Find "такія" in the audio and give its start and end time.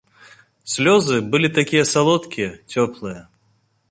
1.59-1.85